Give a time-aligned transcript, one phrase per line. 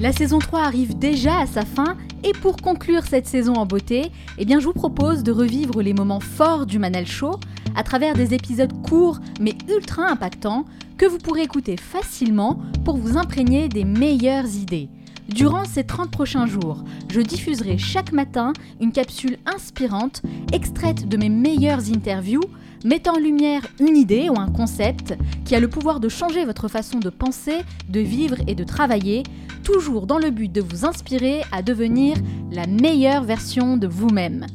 [0.00, 4.12] La saison 3 arrive déjà à sa fin et pour conclure cette saison en beauté,
[4.38, 7.40] eh je vous propose de revivre les moments forts du Manal Show
[7.74, 10.66] à travers des épisodes courts mais ultra impactants
[10.98, 14.88] que vous pourrez écouter facilement pour vous imprégner des meilleures idées.
[15.28, 20.22] Durant ces 30 prochains jours, je diffuserai chaque matin une capsule inspirante
[20.52, 22.44] extraite de mes meilleures interviews
[22.84, 26.68] mettant en lumière une idée ou un concept qui a le pouvoir de changer votre
[26.68, 27.58] façon de penser,
[27.88, 29.22] de vivre et de travailler,
[29.64, 32.16] toujours dans le but de vous inspirer à devenir
[32.50, 34.46] la meilleure version de vous-même.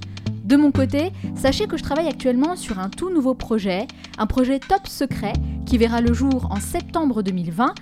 [0.43, 4.59] De mon côté, sachez que je travaille actuellement sur un tout nouveau projet, un projet
[4.59, 5.33] top secret
[5.65, 7.73] qui verra le jour en septembre 2020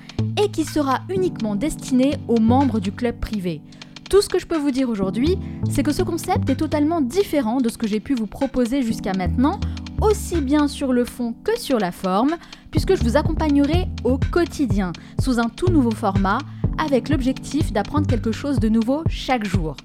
[0.44, 3.62] et qui sera uniquement destiné aux membres du club privé.
[4.10, 5.38] Tout ce que je peux vous dire aujourd'hui,
[5.70, 9.13] c'est que ce concept est totalement différent de ce que j'ai pu vous proposer jusqu'à
[9.13, 9.60] maintenant
[10.02, 12.36] aussi bien sur le fond que sur la forme,
[12.72, 14.91] puisque je vous accompagnerai au quotidien
[15.22, 16.40] sous un tout nouveau format
[16.77, 19.76] avec l'objectif d'apprendre quelque chose de nouveau chaque jour.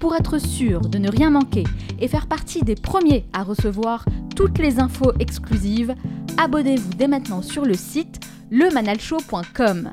[0.00, 1.64] Pour être sûr de ne rien manquer
[2.00, 4.04] et faire partie des premiers à recevoir
[4.34, 5.94] toutes les infos exclusives,
[6.38, 9.90] abonnez-vous dès maintenant sur le site lemanalshow.com.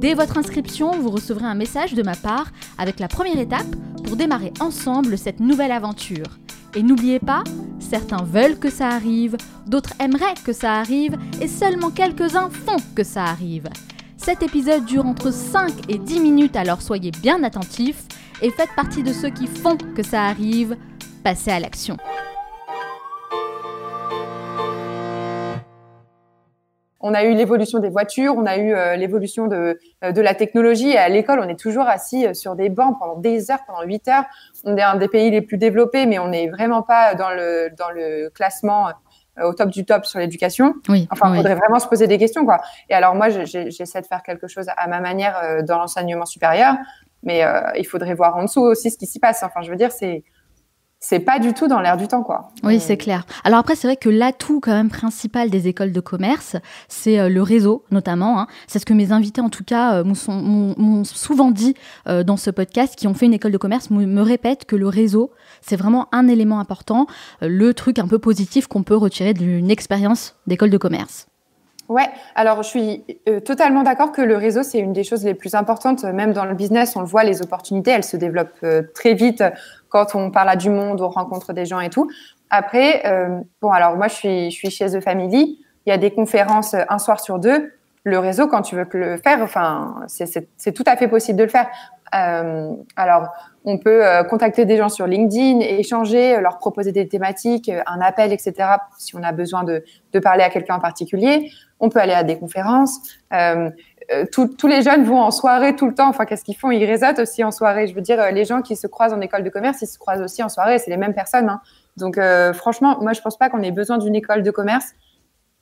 [0.00, 3.66] Dès votre inscription, vous recevrez un message de ma part avec la première étape
[4.04, 6.26] pour démarrer ensemble cette nouvelle aventure.
[6.74, 7.44] Et n'oubliez pas,
[7.78, 9.36] certains veulent que ça arrive,
[9.66, 13.68] d'autres aimeraient que ça arrive, et seulement quelques-uns font que ça arrive.
[14.16, 18.04] Cet épisode dure entre 5 et 10 minutes, alors soyez bien attentifs
[18.42, 20.76] et faites partie de ceux qui font que ça arrive.
[21.22, 21.96] Passez à l'action.
[27.08, 30.34] On a eu l'évolution des voitures, on a eu euh, l'évolution de, euh, de la
[30.34, 30.88] technologie.
[30.88, 33.82] Et à l'école, on est toujours assis euh, sur des bancs pendant des heures, pendant
[33.82, 34.24] 8 heures.
[34.64, 37.70] On est un des pays les plus développés, mais on n'est vraiment pas dans le,
[37.78, 38.88] dans le classement
[39.40, 40.74] au top du top sur l'éducation.
[40.88, 42.58] Oui, enfin, il faudrait vraiment se poser des questions, quoi.
[42.88, 46.74] Et alors, moi, j'essaie de faire quelque chose à ma manière dans l'enseignement supérieur,
[47.22, 47.44] mais
[47.76, 49.42] il faudrait voir en dessous aussi ce qui s'y passe.
[49.42, 50.24] Enfin, je veux dire, c'est
[50.98, 52.50] c'est pas du tout dans l'air du temps, quoi.
[52.64, 53.26] Oui, c'est clair.
[53.44, 56.56] Alors après, c'est vrai que l'atout quand même principal des écoles de commerce,
[56.88, 58.40] c'est euh, le réseau, notamment.
[58.40, 58.46] Hein.
[58.66, 61.74] C'est ce que mes invités, en tout cas, euh, m'ont souvent dit
[62.08, 64.88] euh, dans ce podcast, qui ont fait une école de commerce, me répètent que le
[64.88, 67.06] réseau, c'est vraiment un élément important,
[67.42, 71.26] le truc un peu positif qu'on peut retirer d'une expérience d'école de commerce.
[71.88, 73.04] Ouais, alors je suis
[73.44, 76.54] totalement d'accord que le réseau, c'est une des choses les plus importantes, même dans le
[76.54, 79.44] business, on le voit, les opportunités, elles se développent très vite
[79.96, 82.10] quand on parle à du monde, on rencontre des gens et tout.
[82.50, 85.58] Après, euh, bon, alors moi, je suis, je suis chez The Family.
[85.86, 87.72] Il y a des conférences euh, un soir sur deux.
[88.04, 91.48] Le réseau, quand tu veux le faire, enfin, c'est tout à fait possible de le
[91.48, 91.66] faire.
[92.14, 93.28] Euh, alors,
[93.64, 98.54] on peut contacter des gens sur LinkedIn, échanger, leur proposer des thématiques, un appel, etc.
[98.96, 99.82] Si on a besoin de,
[100.12, 103.00] de parler à quelqu'un en particulier, on peut aller à des conférences.
[104.12, 106.08] Euh, tous les jeunes vont en soirée tout le temps.
[106.08, 106.70] Enfin, qu'est-ce qu'ils font?
[106.70, 107.86] Ils réseautent aussi en soirée.
[107.86, 109.98] Je veux dire, euh, les gens qui se croisent en école de commerce, ils se
[109.98, 110.78] croisent aussi en soirée.
[110.78, 111.48] C'est les mêmes personnes.
[111.48, 111.60] Hein.
[111.96, 114.92] Donc, euh, franchement, moi, je pense pas qu'on ait besoin d'une école de commerce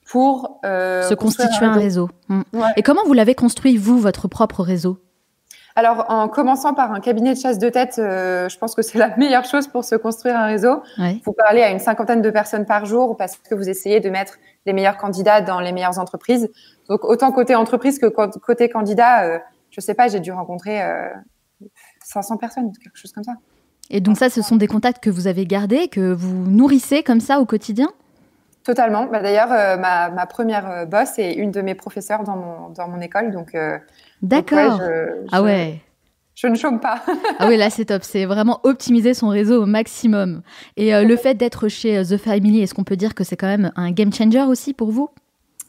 [0.06, 2.10] pour se constituer un réseau.
[2.28, 2.43] Mm.
[2.77, 4.99] Et comment vous l'avez construit vous, votre propre réseau?
[5.76, 9.16] Alors, en commençant par un cabinet de chasse de tête, je pense que c'est la
[9.16, 10.82] meilleure chose pour se construire un réseau.
[11.25, 14.34] Vous parlez à une cinquantaine de personnes par jour parce que vous essayez de mettre
[14.66, 16.50] les meilleurs candidats dans les meilleures entreprises.
[16.88, 19.38] Donc autant côté entreprise que côté candidat, euh,
[19.70, 20.80] je sais pas, j'ai dû rencontrer
[22.04, 23.34] 500 euh, personnes, quelque chose comme ça.
[23.91, 27.20] Et donc ça, ce sont des contacts que vous avez gardés, que vous nourrissez comme
[27.20, 27.88] ça au quotidien?
[28.62, 29.06] Totalement.
[29.06, 32.88] Bah, D'ailleurs, euh, ma, ma, première boss est une de mes professeurs dans mon, dans
[32.88, 33.31] mon école.
[33.31, 33.56] Donc,
[34.22, 34.81] D'accord.
[35.32, 35.81] ah ouais.
[36.34, 37.00] Je ne chôme pas.
[37.38, 38.02] ah oui, là c'est top.
[38.02, 40.42] C'est vraiment optimiser son réseau au maximum.
[40.76, 43.70] Et le fait d'être chez The Family, est-ce qu'on peut dire que c'est quand même
[43.76, 45.10] un game changer aussi pour vous?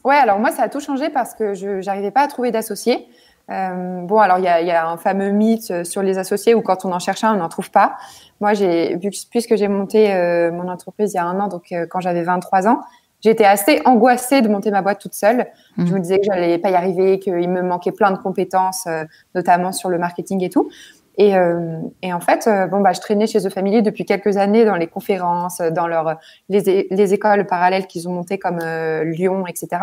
[0.06, 3.08] Ouais, alors moi, ça a tout changé parce que je n'arrivais pas à trouver d'associés.
[3.50, 6.54] Euh, bon, alors il y a, y a, un fameux mythe euh, sur les associés
[6.54, 7.96] où quand on en cherche un, on n'en trouve pas.
[8.40, 8.98] Moi, j'ai
[9.30, 12.22] puisque j'ai monté euh, mon entreprise il y a un an, donc euh, quand j'avais
[12.22, 12.80] 23 ans,
[13.26, 15.46] j'étais assez angoissée de monter ma boîte toute seule.
[15.76, 15.86] Mmh.
[15.86, 18.86] Je me disais que j'allais pas y arriver, qu'il me manquait plein de compétences,
[19.34, 20.70] notamment sur le marketing et tout.
[21.18, 24.36] Et, euh, et, en fait, euh, bon, bah, je traînais chez The Family depuis quelques
[24.36, 26.16] années dans les conférences, dans leur,
[26.48, 29.82] les, les écoles parallèles qu'ils ont montées comme euh, Lyon, etc.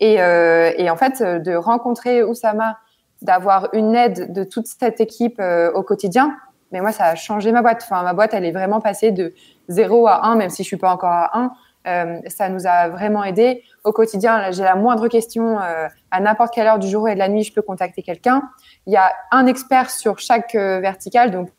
[0.00, 2.78] Et, euh, et, en fait, de rencontrer Oussama,
[3.20, 5.40] d'avoir une aide de toute cette équipe
[5.74, 6.36] au quotidien,
[6.72, 7.82] mais moi, ça a changé ma boîte.
[7.84, 9.32] Enfin, ma boîte, elle est vraiment passée de
[9.68, 11.52] 0 à 1, même si je suis pas encore à 1.
[11.86, 13.62] Euh, ça nous a vraiment aidé.
[13.84, 17.18] Au quotidien, j'ai la moindre question, euh, à n'importe quelle heure du jour et de
[17.18, 18.42] la nuit, je peux contacter quelqu'un.
[18.86, 21.50] Il y a un expert sur chaque euh, verticale, donc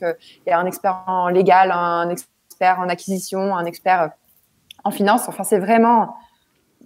[0.00, 4.10] il y a un expert en légal, un expert en acquisition, un expert
[4.82, 5.28] en finance.
[5.28, 6.16] Enfin, c'est vraiment,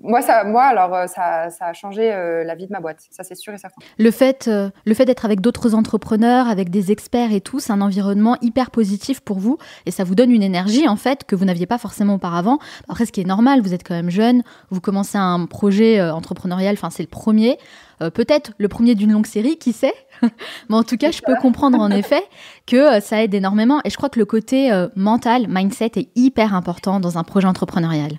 [0.00, 2.98] moi, ça, moi, alors, euh, ça, ça a changé euh, la vie de ma boîte.
[3.10, 3.80] Ça, c'est sûr et certain.
[3.98, 7.72] Le fait, euh, le fait d'être avec d'autres entrepreneurs, avec des experts et tout, c'est
[7.72, 11.34] un environnement hyper positif pour vous et ça vous donne une énergie, en fait, que
[11.34, 12.58] vous n'aviez pas forcément auparavant.
[12.88, 16.74] Après, ce qui est normal, vous êtes quand même jeune, vous commencez un projet entrepreneurial,
[16.74, 17.58] enfin, c'est le premier.
[17.98, 19.94] Peut-être le premier d'une longue série, qui sait?
[20.68, 22.22] Mais en tout cas, je peux comprendre en effet
[22.66, 23.80] que ça aide énormément.
[23.84, 28.18] Et je crois que le côté mental, mindset, est hyper important dans un projet entrepreneurial.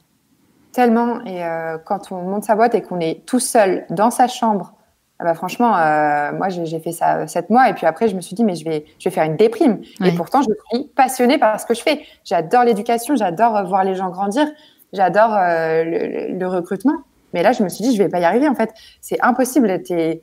[0.72, 1.24] Tellement.
[1.26, 4.74] Et euh, quand on monte sa boîte et qu'on est tout seul dans sa chambre,
[5.18, 8.22] ah bah franchement, euh, moi j'ai fait ça sept mois et puis après je me
[8.22, 9.82] suis dit mais je vais je vais faire une déprime.
[10.06, 12.02] Et pourtant je suis passionnée par ce que je fais.
[12.24, 14.48] J'adore l'éducation, j'adore voir les gens grandir,
[14.94, 16.96] j'adore euh, le, recrutement.
[17.34, 18.72] Mais là je me suis dit je vais pas y arriver en fait.
[19.02, 19.82] C'est impossible.
[19.84, 20.22] T'es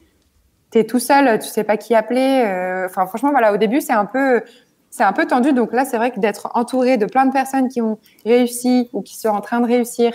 [0.75, 2.43] es tout seul, tu sais pas qui appeler.
[2.87, 4.43] Enfin franchement voilà au début c'est un peu
[4.89, 5.53] c'est un peu tendu.
[5.53, 9.03] Donc là c'est vrai que d'être entouré de plein de personnes qui ont réussi ou
[9.03, 10.13] qui sont en train de réussir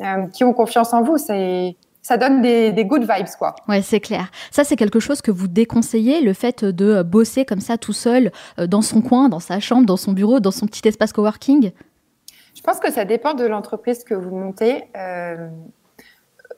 [0.00, 1.18] euh, qui ont confiance en vous.
[1.18, 3.54] C'est ça donne des, good vibes, quoi.
[3.68, 4.30] Ouais, c'est clair.
[4.50, 8.32] Ça, c'est quelque chose que vous déconseillez, le fait de bosser comme ça tout seul
[8.58, 11.72] euh, dans son coin, dans sa chambre, dans son bureau, dans son petit espace coworking?
[12.54, 14.84] Je pense que ça dépend de l'entreprise que vous montez.
[14.96, 15.48] Euh,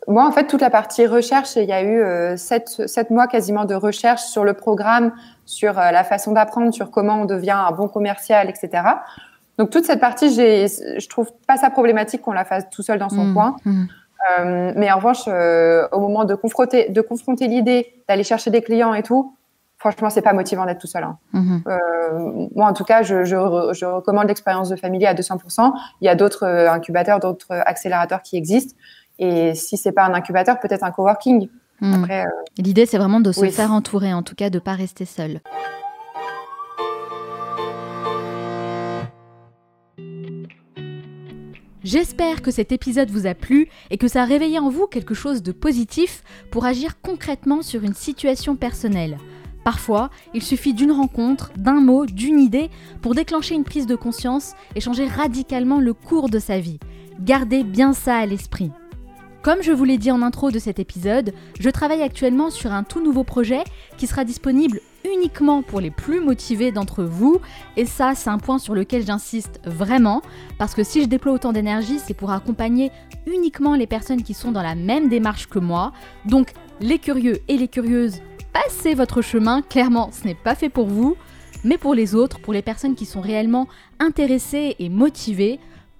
[0.06, 3.64] moi, en fait, toute la partie recherche, il y a eu sept, sept, mois quasiment
[3.64, 5.12] de recherche sur le programme,
[5.44, 8.82] sur la façon d'apprendre, sur comment on devient un bon commercial, etc.
[9.58, 13.08] Donc toute cette partie, je trouve pas ça problématique qu'on la fasse tout seul dans
[13.08, 13.56] son mmh, coin.
[13.64, 13.84] Mmh.
[14.38, 18.62] Euh, mais en revanche, euh, au moment de confronter, de confronter l'idée d'aller chercher des
[18.62, 19.36] clients et tout,
[19.78, 21.04] franchement, c'est pas motivant d'être tout seul.
[21.04, 21.18] Hein.
[21.32, 21.58] Mmh.
[21.66, 23.36] Euh, moi, en tout cas, je, je,
[23.72, 25.72] je recommande l'expérience de famille à 200%.
[26.00, 28.74] Il y a d'autres incubateurs, d'autres accélérateurs qui existent.
[29.18, 31.48] Et si c'est pas un incubateur, peut-être un coworking.
[32.58, 35.40] L'idée, c'est vraiment de se faire entourer, en tout cas, de pas rester seul.
[41.84, 45.14] J'espère que cet épisode vous a plu et que ça a réveillé en vous quelque
[45.14, 49.18] chose de positif pour agir concrètement sur une situation personnelle.
[49.64, 52.70] Parfois, il suffit d'une rencontre, d'un mot, d'une idée
[53.00, 56.78] pour déclencher une prise de conscience et changer radicalement le cours de sa vie.
[57.20, 58.70] Gardez bien ça à l'esprit.
[59.42, 62.84] Comme je vous l'ai dit en intro de cet épisode, je travaille actuellement sur un
[62.84, 63.64] tout nouveau projet
[63.98, 67.40] qui sera disponible uniquement pour les plus motivés d'entre vous.
[67.76, 70.22] Et ça, c'est un point sur lequel j'insiste vraiment,
[70.58, 72.90] parce que si je déploie autant d'énergie, c'est pour accompagner
[73.26, 75.92] uniquement les personnes qui sont dans la même démarche que moi.
[76.24, 78.20] Donc, les curieux et les curieuses,
[78.52, 81.16] passez votre chemin, clairement, ce n'est pas fait pour vous.
[81.64, 83.68] Mais pour les autres, pour les personnes qui sont réellement
[84.00, 85.60] intéressées et motivées,